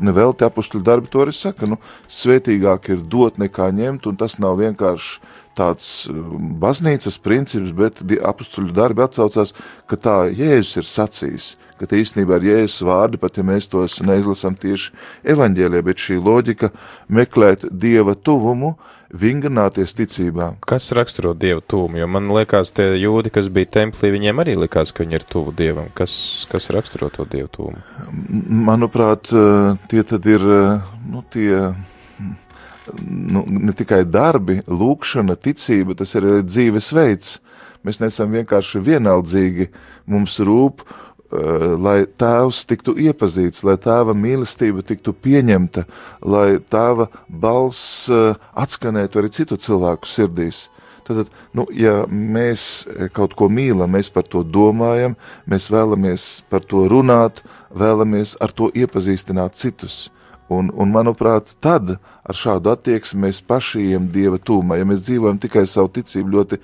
[0.03, 1.79] Nevelti apakstuļu darbi to arī saka, nu,
[2.11, 5.17] svētīgāk ir dot nekā ņemt, un tas nav vienkārši
[5.57, 9.55] tāds um, baznīcas princips, bet apstuļu darbi atsaucās,
[9.89, 13.99] ka tā Jēzus ir sacījis, ka tie īstenībā ir Jēzus vārdi, pat ja mēs tos
[14.05, 14.93] neizlasām tieši
[15.33, 16.71] evaņģēlē, bet šī loģika
[17.09, 18.75] meklēt Dieva tuvumu,
[19.13, 20.49] vingrināties ticībā.
[20.67, 21.99] Kas raksturo Dievu tuvumu?
[22.01, 25.53] Jo man liekas, tie jūdi, kas bija templī, viņiem arī likās, ka viņi ir tuvu
[25.55, 25.91] Dievam.
[25.97, 27.83] Kas, kas raksturo to Dievu tuvumu?
[28.67, 29.31] Manuprāt,
[29.91, 30.43] tie tad ir,
[31.07, 31.71] nu, tie
[33.02, 37.38] nu, ne tikai darbi, lūkšana, ticība, tas ir arī dzīvesveids.
[37.86, 39.69] Mēs neesam vienkārši vienaldzīgi.
[40.12, 45.86] Mums rūp, uh, lai tēvs tiktu iepazīts, lai tēva mīlestība tiktu pieņemta,
[46.23, 50.67] lai tēva balss uh, atskanētu arī citu cilvēku sirdīs.
[51.08, 52.84] Tad, nu, ja mēs
[53.15, 55.15] kaut ko mīlam, mēs par to domājam,
[55.47, 57.39] mēs vēlamies par to runāt,
[57.71, 60.10] vēlamies ar to iepazīstināt citus.
[60.47, 64.77] Un, un, manuprāt, tad ar šādu attieksmi mēs paši ejam Dieva tūmā.
[64.79, 66.60] Ja mēs dzīvojam tikai savu ticību ļoti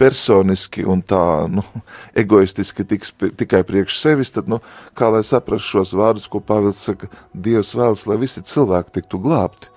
[0.00, 1.20] personiski un tā,
[1.52, 1.64] nu,
[2.22, 4.60] egoistiski tiks, tikai priekš sevis, tad, nu,
[4.96, 9.72] kā lai saprastu šos vārdus, ko Pāvils saka, Dievs vēlas, lai visi cilvēki tiktu glābti,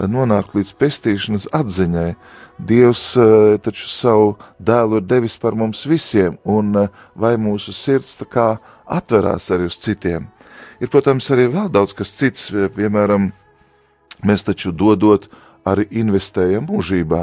[0.00, 2.10] lai nonāktu līdz pestīšanas atziņai.
[2.62, 8.20] Dievs uh, taču savu dēlu ir devis par mums visiem, un uh, vai mūsu sirds
[8.20, 8.48] tā kā
[8.92, 10.28] atverās arī uz citiem.
[10.82, 13.30] Ir, protams, arī vēl daudz kas cits, piemēram,
[14.26, 15.28] mēs taču dodot
[15.68, 17.22] arī investējam mūžībā.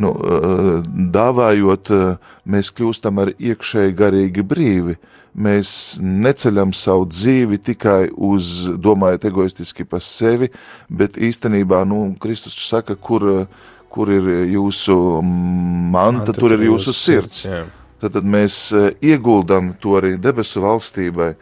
[0.00, 4.96] Nu, eh, dāvājot, eh, mēs kļūstam arī iekšēji garīgi brīvi.
[5.36, 10.50] Mēs neceļam savu dzīvi tikai uz, domājot egoistiski par sevi,
[10.90, 13.46] bet īstenībā, nu, Kristus saka, kur,
[13.90, 17.44] kur ir jūsu manta, manta tur ir jūsu sirds.
[17.46, 17.64] Jā.
[18.00, 21.34] Tad, tad mēs eh, ieguldam to arī debesu valstībai.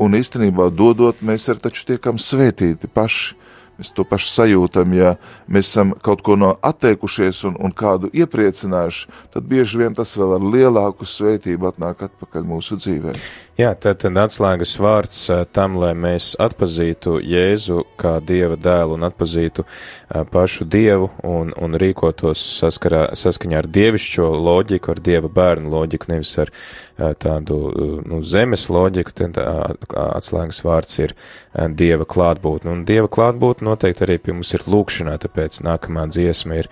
[0.00, 3.36] Un īstenībā dodot, mēs arī taču tiekam svētīti paši.
[3.80, 5.14] Mēs to pašu sajūtam, ja
[5.48, 10.34] mēs esam kaut ko no atteikušies un, un kādu iepriecinājuši, tad bieži vien tas vēl
[10.36, 13.14] ar lielāku svētību atnāk atpakaļ mūsu dzīvē.
[13.60, 15.18] Jā, tad atslēgas vārds
[15.52, 19.64] tam, lai mēs atpazītu Jēzu kā Dieva dēlu un atpazītu
[20.32, 26.32] pašu Dievu un, un rīkotos saskarā, saskaņā ar dievišķo loģiku, ar Dieva bērnu loģiku, nevis
[26.40, 26.52] ar
[27.20, 27.58] tādu
[28.06, 31.16] nu, zemes loģiku, tad atslēgas vārds ir
[31.82, 32.72] Dieva klātbūtne.
[32.78, 36.70] Un Dieva klātbūtne noteikti arī pie mums ir lūkšanā, tāpēc nākamā dziesma ir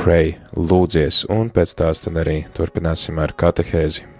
[0.00, 4.19] Pray, lūdzies, un pēc tās tad arī turpināsim ar katehēzi.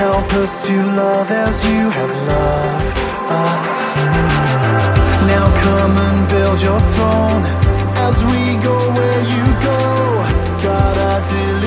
[0.00, 3.82] Help us to love as you have loved us.
[5.28, 7.44] Now come and build your throne
[8.08, 9.78] as we go where you go.
[10.64, 11.59] God, our deliverer.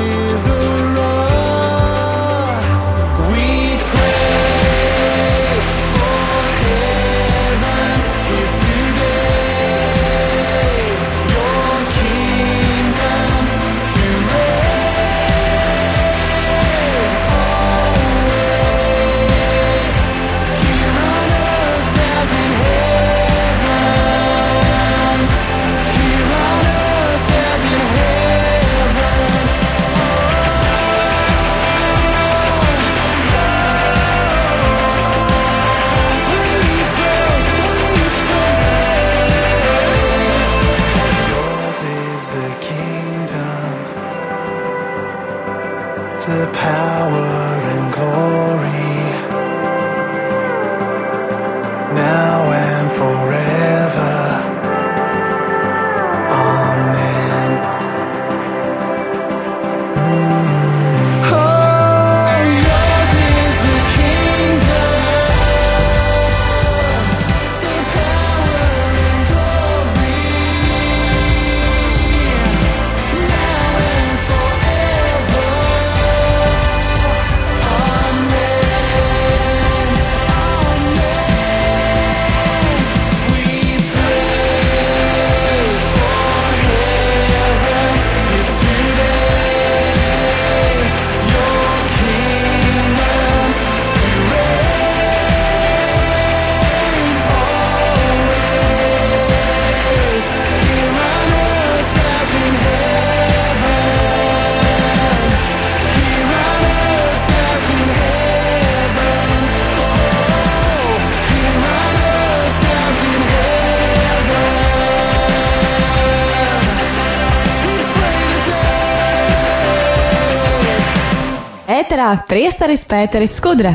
[122.29, 123.73] Priesteris Pēteris Skudra.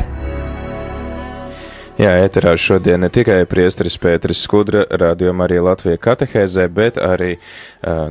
[1.98, 7.32] Jā, ēterā šodien ne tikai priesteris Pēteris Skudra, rādījumā arī Latvija katehēzē, bet arī,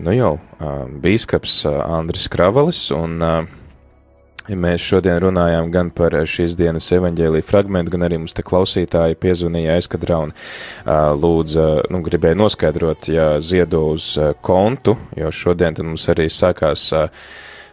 [0.04, 0.34] nu jau,
[1.06, 3.24] bīskaps Andris Kravalis, un
[4.52, 9.80] mēs šodien runājām gan par šīs dienas evaņģēlī fragmentu, gan arī mums te klausītāji piezvanīja
[9.80, 14.14] aizkadrā un ā, lūdza, nu, gribēja noskaidrot, ja ziedo uz
[14.44, 17.08] kontu, jo šodien tad mums arī sākās ā,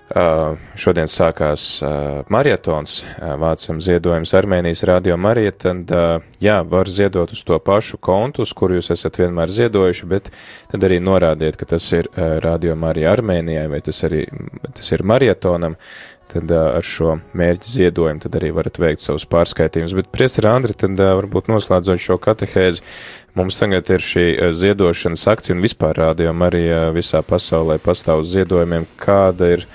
[0.05, 6.90] Uh, šodien sākās uh, marietons, uh, vācam ziedojums Armēnijas radio Marija, tad, uh, jā, var
[6.93, 10.29] ziedot uz to pašu kontu, uz kuru jūs esat vienmēr ziedojuši, bet
[10.75, 14.27] tad arī norādiet, ka tas ir uh, radio Marija Armēnijai, vai tas arī
[14.77, 15.79] tas ir marietonam,
[16.35, 19.97] tad uh, ar šo mērķi ziedojumu tad arī varat veikt savus pārskaitījumus.
[20.03, 22.85] Bet, priestara Andri, tad uh, varbūt noslēdzot šo katehēzi,
[23.40, 28.21] mums tagad ir šī uh, ziedošanas akcija un vispār rādījuma arī uh, visā pasaulē pastāv
[28.21, 29.69] uz ziedojumiem, kāda ir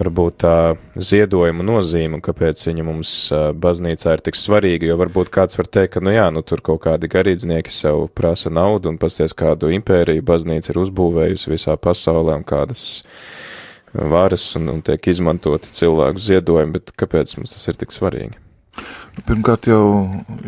[0.00, 0.54] varbūt tā
[0.96, 3.12] ziedojuma nozīme, kāpēc viņa mums
[3.60, 6.82] baznīcā ir tik svarīga, jo varbūt kāds var teikt, ka, nu jā, nu tur kaut
[6.86, 12.46] kādi garīdznieki sev prasa naudu, un pasties kādu impēriju baznīca ir uzbūvējusi visā pasaulē, un
[12.48, 12.84] kādas
[13.92, 18.38] varas, un, un tiek izmantoti cilvēku ziedojumi, bet kāpēc mums tas ir tik svarīgi?
[19.26, 19.84] Pirmkārt, jau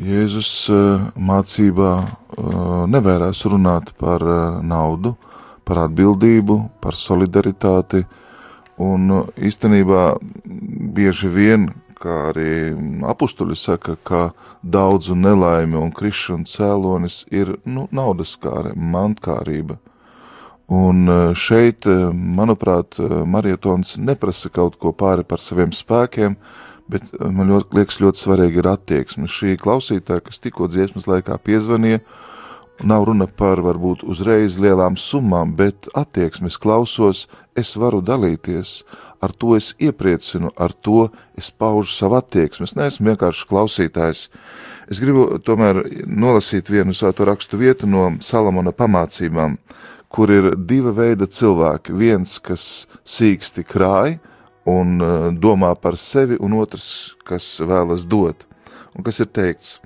[0.07, 0.71] Jēzus
[1.19, 1.93] mācībā
[2.89, 4.23] nevērās runāt par
[4.65, 5.17] naudu,
[5.67, 8.05] par atbildību, par solidaritāti,
[8.83, 10.17] un īstenībā
[10.97, 11.71] bieži vien,
[12.03, 12.73] kā arī
[13.07, 14.23] apustuļi saka, ka
[14.63, 19.79] daudzu nelaimi un krišanu cēlonis ir nu, naudas kāre, mantkārība.
[20.73, 21.05] Un
[21.37, 22.97] šeit, manuprāt,
[23.29, 26.39] marietons neprasa kaut ko pāri par saviem spēkiem,
[26.91, 29.29] bet man ļoti, liekas ļoti svarīgi ir attieksme.
[29.31, 32.01] Šī klausītāja, kas tikko dziesmas laikā piezvanīja,
[32.83, 38.83] nav runa par varbūt uzreiz lielām summām, bet attieksmes klausos, es varu dalīties,
[39.23, 42.67] ar to es iepriecinu, ar to es paužu savu attieksmi.
[42.67, 44.27] Es neesmu vienkārši klausītājs.
[44.91, 49.57] Es gribu tomēr nolasīt vienu svēto rakstu vietu no Salamona pamācībām,
[50.13, 51.95] kur ir diva veida cilvēki.
[51.97, 54.19] Viens, kas sīksti krāj
[54.69, 58.47] un uh, domā par sevi, un otrs, kas vēlas dot.
[58.93, 59.79] Un kas ir teikts?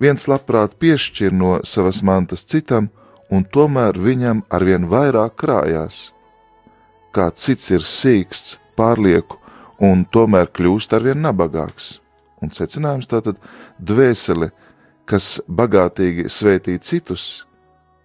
[0.00, 2.90] Viens labprāt piešķir no savas mantas citam,
[3.30, 6.10] un tomēr viņam arvien vairāk krājās.
[7.14, 9.38] Kā cits ir sīksts, pārlieku
[9.78, 11.98] un tomēr kļūst arvien nabagāks.
[12.42, 13.38] Un secinājums tātad
[13.78, 14.50] dvēsele,
[15.08, 17.46] kas bagātīgi svētī citus,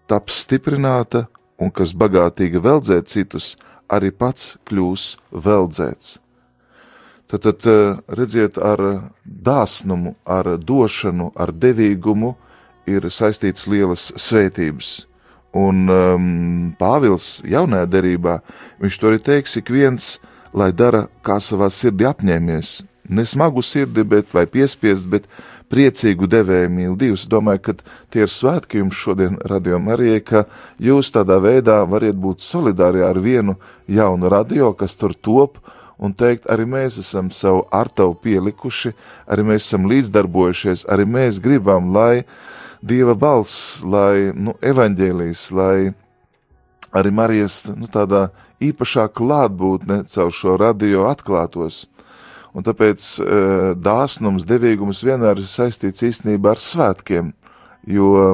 [0.08, 1.26] taps stiprināta,
[1.60, 3.56] un kas bagātīgi veldzē citus,
[3.90, 6.20] arī pats kļūs veldzēts.
[7.30, 7.66] Tad, tad
[8.10, 8.82] redziet, ar
[9.24, 12.34] dāsnumu, ar došanu, ar devīgumu
[12.90, 15.04] ir saistīts lielas svētības.
[15.54, 16.26] Un um,
[16.78, 18.40] Pāvils jaunajā derībā,
[18.82, 20.18] viņš to arī teiks, ik viens,
[20.54, 22.74] lai dara, kā savā sirdī apņēmies.
[23.10, 25.26] Ne smagu sirdi, bet vai piespiest, bet
[25.70, 27.26] priecīgu devēju mīl Dievs.
[27.30, 27.74] Domāju, ka
[28.14, 30.46] tie ir svētki jums šodien, radio Marijai, ka
[30.82, 33.58] jūs tādā veidā variet būt solidāri ar vienu
[33.90, 35.58] jaunu radio, kas tur top,
[36.00, 38.94] un teikt, arī mēs esam savu artavu pielikuši,
[39.28, 42.24] arī mēs esam līdzdarbojušies, arī mēs gribam, lai
[42.80, 45.92] Dieva balss, lai nu, evaņģēlijas, lai
[46.96, 48.30] arī Marijas nu, tādā
[48.64, 51.84] īpašā klātbūtne caur šo radio atklātos.
[52.56, 53.26] Un tāpēc e,
[53.78, 57.34] dāsnums, devīgums vienmēr ir saistīts īstenībā ar svētkiem,
[57.84, 58.34] jo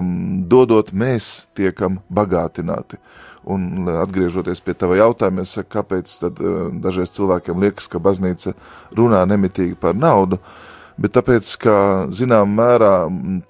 [0.49, 3.01] dodot mēs tiekam bagātināti.
[3.45, 8.55] Un atgriežoties pie tava jautājuma, es saku, kāpēc tad uh, dažreiz cilvēkiem liekas, ka baznīca
[8.97, 10.39] runā nemitīgi par naudu,
[10.97, 11.75] bet tāpēc, ka
[12.15, 12.95] zinām mērā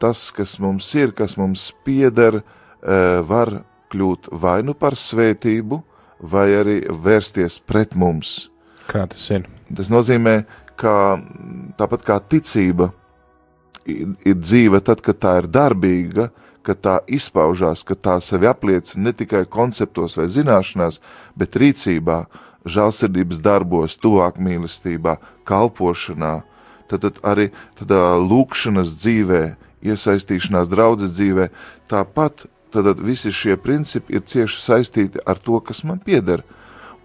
[0.01, 3.61] tas, kas mums ir, kas mums pieder, uh, var
[3.93, 5.79] kļūt vai nu par svētību,
[6.19, 8.49] vai arī vērsties pret mums.
[8.91, 9.47] Kā tas ir?
[9.71, 10.41] Tas nozīmē,
[10.75, 11.21] ka
[11.79, 12.91] tāpat kā ticība
[13.87, 18.49] ir, ir dzīve tad, kad tā ir darbīga, uh, ka tā izpaužās, ka tā sevi
[18.49, 20.99] apliecina ne tikai konceptos vai zināšanās,
[21.37, 22.25] bet rīcībā,
[22.65, 26.39] žēlsirdības darbos, tuvāk mīlestībā, kalpošanā,
[26.89, 29.43] tad, tad arī tādā lūkšanas dzīvē,
[29.85, 31.49] iesaistīšanās draudzes dzīvē,
[31.91, 36.43] tāpat tad visi šie principi ir cieši saistīti ar to, kas man pieder.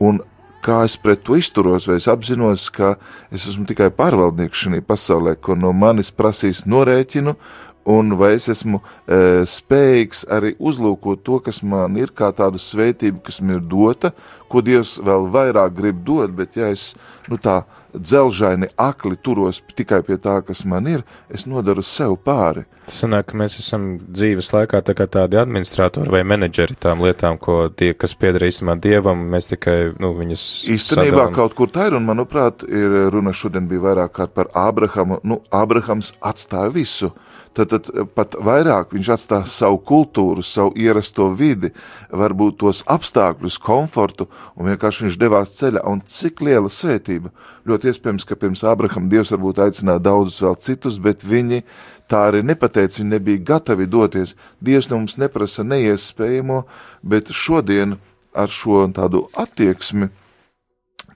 [0.01, 0.23] Un
[0.65, 2.97] kā es pret to izturos, vai es apzinos, ka
[3.33, 7.37] es esmu tikai pārvaldnieks šajā pasaulē, ko no manis prasīs norēķinu,
[7.85, 13.23] un vai es esmu e, spējīgs arī uzlūkot to, kas man ir, kā tādu svētību,
[13.27, 14.13] kas man ir dota,
[14.51, 16.93] ko Dievs vēl vairāk grib dot, bet ja es
[17.31, 22.67] nu, tā dzelžaini akli turos tikai pie tā, kas man ir, es nodaru sev pāri.
[22.87, 27.65] Tas sanāk, ka mēs esam dzīves laikā tā tādi administratori vai menedžeri tām lietām, ko
[27.75, 31.35] tie, kas pieder īstenībā Dievam, mēs tikai, nu, viņas Īstenībā sadām.
[31.39, 35.41] kaut kur tā ir, un manuprāt, ir runa šodien bija vairāk kārt par Ābrahamu, nu,
[35.55, 41.73] Ābrahams atstāja visu, uh, tad, tad pat vairāk viņš atstās savu kultūru, savu ierasto vidi,
[42.11, 45.85] varbūt tos apstākļus, komfortu, un vienkārši viņš devās ceļā.
[45.91, 47.33] Un cik liela svētība!
[47.69, 51.63] Ļoti iespējams, ka pirms Abrahama Dievs varbūt aicināja daudzus vēl citus, bet viņi
[52.11, 54.35] tā arī nepateica, viņi nebija gatavi doties.
[54.61, 56.65] Dievs no mums neprasa neiespējamo,
[57.03, 57.99] bet šodien
[58.35, 60.11] ar šo tādu attieksmi,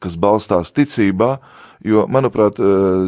[0.02, 1.38] kas balstās ticībā,
[1.84, 2.58] jo, manuprāt,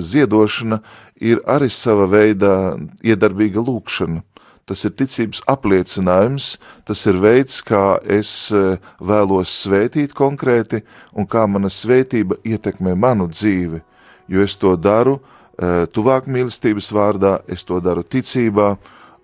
[0.01, 0.81] ziedošana
[1.21, 4.23] ir arī sava veida iedarbīga lūkšana.
[4.67, 6.57] Tas ir ticības apliecinājums,
[6.89, 10.81] tas ir veids, kā es e, vēlos svētīt konkrēti
[11.15, 13.79] un kā mana svētība ietekmē manu dzīvi.
[14.27, 18.73] Jo es to daru e, tuvāk mīlestības vārdā, es to daru ticībā,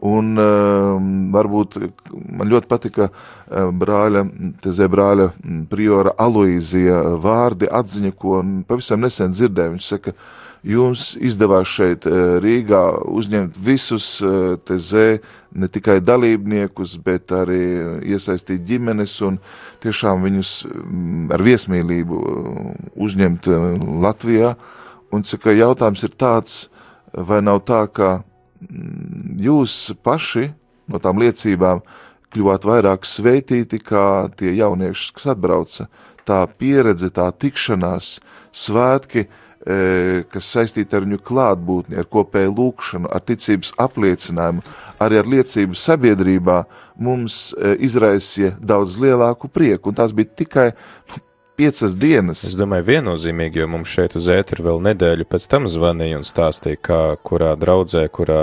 [0.03, 1.77] un um, varbūt
[2.11, 3.07] man ļoti patika
[3.51, 4.25] brāļa,
[4.59, 5.29] tezē brāļa
[5.71, 9.77] priora Aloīzija vārdi atziņa, ko pavisam nesen dzirdēju.
[9.77, 15.23] Viņš saka, ka jums izdevās šeit eh, Rīgā uzņemt visus eh, TZ,
[15.53, 17.63] ne tikai dalībniekus, bet arī
[18.15, 19.41] iesaistīt ģimenes un
[19.83, 23.51] tiešām viņus mm, ar viesmīlību eh, uzņemt
[24.07, 24.55] Latvijā.
[25.13, 26.63] Un cika, jautājums ir tāds,
[27.13, 30.53] vai nav tā, ka mm, jūs paši
[30.89, 31.83] no tām liecībām
[32.33, 35.91] kļuvāt vairāk sveitīti kā tie jaunieši, kas atbrauca.
[36.23, 38.21] Tā pieredze, tā tikšanās,
[38.55, 44.65] svētki, uh, kas saistīta ar viņu klātbūtni, ar kopēju lūkšanu, ar ticības apliecinājumu,
[45.03, 46.63] arī ar liecību sabiedrībā,
[47.03, 49.91] mums e, izraisīja daudz lielāku prieku.
[49.91, 50.67] Un tās bija tikai
[51.57, 52.43] piecas dienas.
[52.49, 56.81] Es domāju, viennozīmīgi, jo mums šeit uz ēteru vēl nedēļu pēc tam zvanīja un stāstīja,
[56.89, 58.41] kā kurā draudzē, kurā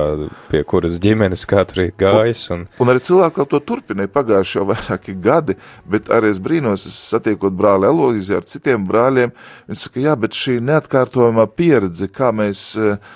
[0.52, 2.46] pie kuras ģimenes katru ir gājis.
[2.54, 2.68] Un...
[2.80, 5.58] Un arī cilvēki vēl to turpināja pagājuši jau vairāki gadi,
[5.90, 9.34] bet arī es brīnos, es satiekot brāli Eloīzi ar citiem brāļiem,
[9.70, 12.68] viņi saka, jā, bet šī neatkārtojamā pieredze, kā mēs,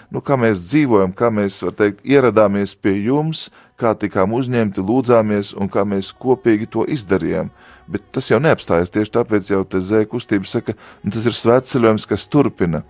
[0.10, 5.54] nu, kā mēs dzīvojam, kā mēs, var teikt, ieradāmies pie jums, kā tikām uzņemti, lūdzāmies
[5.60, 7.54] un kā mēs kopīgi to izdarījām
[7.88, 8.92] bet tas jau neapstājas.
[8.94, 12.84] Tieši tāpēc jau te zēja kustība saka, nu, tas ir svētceļojums, kas turpina.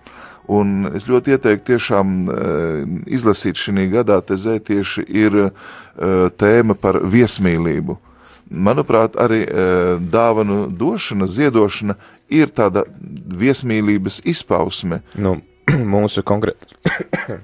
[0.54, 2.34] Un es ļoti ieteiktu tiešām uh,
[3.08, 5.54] izlasīt šī gadā tezē tieši ir uh,
[6.36, 7.96] tēma par viesmīlību.
[8.52, 11.96] Manuprāt, arī uh, dāvanu došana, ziedošana
[12.28, 12.84] ir tāda
[13.40, 15.00] viesmīlības izpausme.
[15.16, 15.38] Nu,
[15.96, 16.76] mūsu konkrēti.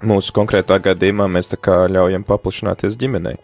[0.00, 3.34] Mūsu konkrētā gadījumā mēs tā kā ļaujam paplašināties ģimenei.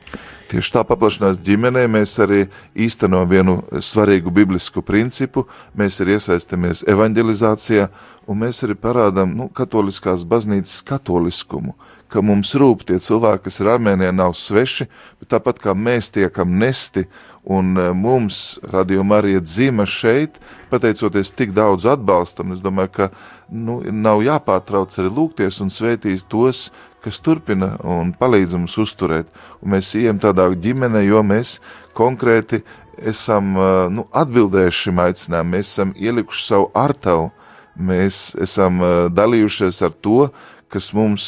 [0.46, 2.44] Tieši tā paplašinās ģimenē, mēs arī
[2.78, 5.42] īstenojam vienu svarīgu biblisku principu,
[5.74, 7.88] mēs arī iesaistamies evanģelizācijā,
[8.30, 11.74] un mēs arī parādām nu, katoliskās baznīcas katoliskumu,
[12.06, 14.86] ka mums rūp tie cilvēki, kas ir Armēnijā, nav sveši,
[15.18, 17.08] bet tāpat kā mēs tiekam nesti,
[17.42, 20.38] un e, mums radījuma arī dzīve šeit,
[20.70, 23.10] pateicoties tik daudz atbalstam, es domāju, ka
[23.50, 26.70] nu, nav jāpārtrauc arī lūgties un svētīt tos,
[27.04, 29.30] kas turpina un palīdz mums uzturēt.
[29.62, 31.60] Un mēs ejam tādā ģimenē, jo mēs
[31.96, 32.64] konkrēti
[32.96, 33.54] esam
[33.92, 37.30] nu, atbildējuši šim aicinājumam, mēs esam ielikuši savu artavu,
[37.76, 38.80] mēs esam
[39.12, 40.30] dalījušies ar to,
[40.72, 41.24] kas mums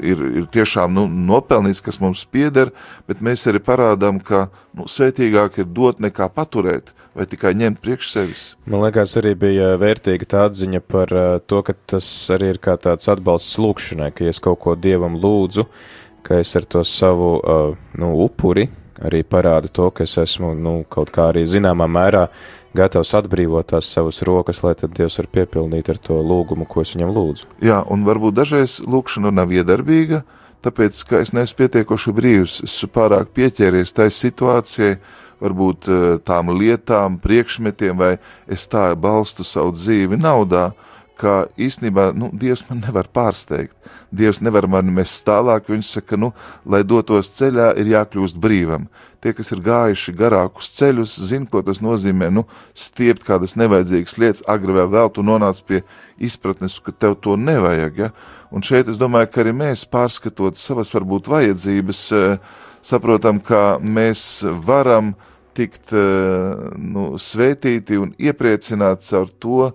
[0.00, 2.72] ir, ir tiešām nu, nopelnīts, kas mums pieder,
[3.08, 4.46] bet mēs arī parādām, ka
[4.76, 8.44] nu, svētīgāk ir dot nekā paturēt vai tikai ņemt priekš sevis.
[8.66, 12.78] Man liekas, arī bija vērtīga tā atziņa par uh, to, ka tas arī ir kā
[12.80, 15.68] tāds atbalsts lūkšanai, ka es kaut ko dievam lūdzu,
[16.26, 18.66] ka es ar to savu uh, nu, upuri
[19.04, 22.28] arī parādu to, ka es esmu nu, kaut kā arī zināmā mērā
[22.74, 26.94] gatavs atbrīvot tās savas rokas, lai tad Dievs var piepildīt ar to lūgumu, ko es
[26.96, 27.50] viņam lūdzu.
[27.64, 30.24] Jā, un varbūt dažreiz lūkšana nav iedarbīga,
[30.64, 34.96] tāpēc, ka es neesmu pietiekoši brīvs, esmu pārāk pieķēries tai situācijai,
[35.44, 38.16] varbūt eh, tām lietām, priekšmetiem, vai
[38.50, 40.70] es tā balstu savu dzīvi naudā,
[41.20, 43.74] ka īstenībā nu, Dievs man nevar pārsteigt.
[44.14, 45.68] Dievs nevar mani mest tālāk.
[45.70, 46.32] Viņš saka, nu,
[46.66, 48.88] lai dotos ceļā, ir jākļūst brīvam.
[49.24, 52.28] Tie, kas ir gājuši garākus ceļus, zina, ko tas nozīmē.
[52.34, 52.44] Nu,
[52.76, 55.80] stiept kādas nevajadzīgas lietas, agri vai vēl tu nonāc pie
[56.20, 58.02] izpratnes, ka tev to nevajag.
[58.04, 58.10] Ja?
[58.54, 62.36] Un šeit es domāju, ka arī mēs pārskatot savas varbūt vajadzības, eh,
[62.84, 65.14] saprotam, ka mēs varam
[65.54, 69.72] tikt eh, nu, svētīti un iepriecināti caur to,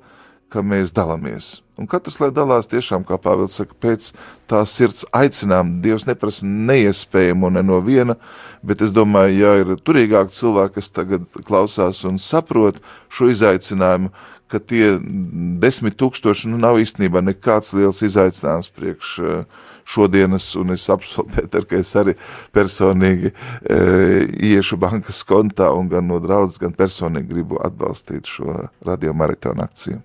[0.50, 1.60] ka mēs dalāmies.
[1.80, 4.10] Un katrs, lai dalās tiešām, kā Pāvils saka, pēc
[4.52, 8.18] tā sirds aicinām, Dievs neprasa neiespējamo ne no viena,
[8.66, 14.12] bet es domāju, ja ir turīgāk cilvēki, kas tagad klausās un saprot šo izaicinājumu,
[14.50, 14.98] ka tie
[15.62, 21.66] desmit tūkstoši nu, nav īstenībā nekāds liels izaicinājums priekš uh, šodienas, un es apsolu, Pēter,
[21.70, 22.16] ka es arī
[22.56, 23.80] personīgi e,
[24.52, 30.04] iešu bankas kontā un gan no draudzes, gan personīgi gribu atbalstīt šo radiomaratonu akciju.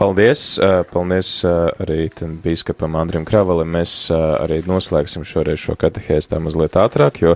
[0.00, 0.56] Paldies!
[0.56, 1.50] E, paldies e,
[1.84, 2.06] arī
[2.40, 3.68] bīskapam Andrim Kravalim.
[3.74, 7.34] Mēs e, arī noslēgsim šoreiz šo katehēstu tā mazliet ātrāk, jo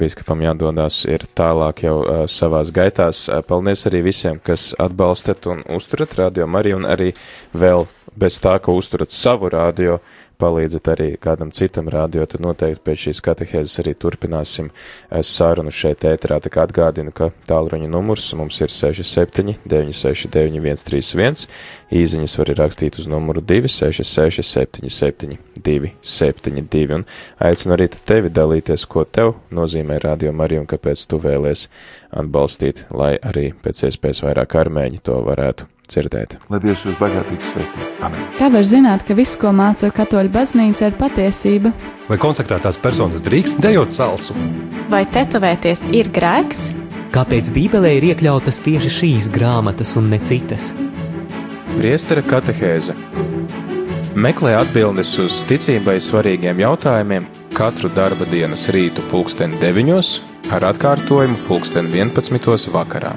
[0.00, 1.98] bīskapam jādodas ir tālāk jau
[2.32, 3.26] savās gaitās.
[3.44, 7.10] Paldies arī visiem, kas atbalstat un uzturat radio Mariju un arī
[7.52, 7.84] vēl
[8.16, 10.00] bez tā, ka uzturat savu radio
[10.42, 16.04] palīdzat arī kādam citam rādio, tad noteikti pēc šīs katehēzes arī turpināsim eh, sarunu šeit
[16.08, 16.40] ēterā.
[16.42, 21.46] Tā kā atgādinu, ka tālruņa numurs mums ir 67 969 131,
[21.92, 27.06] īziņas var rakstīt uz numuru 266 77 272 un
[27.42, 31.68] aicinu arī tevi dalīties, ko tev nozīmē radio Marija un kāpēc tu vēlies
[32.10, 36.36] atbalstīt, lai arī pēc iespējas vairāk armēņi to varētu dzirdēt.
[36.50, 37.88] Lai Dievs jūs bagātīgi svētī.
[38.02, 38.26] Amen.
[38.38, 41.72] Kā var zināt, ka viss, ko māca katoļu baznīca, ir patiesība?
[42.08, 44.36] Vai konsekrētās personas drīkst dejot salsu?
[44.92, 46.70] Vai tetovēties ir grēks?
[47.12, 50.72] Kāpēc Bībelē ir iekļautas tieši šīs grāmatas un ne citas?
[51.76, 52.96] Priestera katehēze
[54.12, 57.24] Meklē atbildes uz ticībai svarīgiem jautājumiem
[57.56, 63.14] katru darba dienas rītu pulksteni 9 ar atkārtojumu pulksteni 11 vakarā.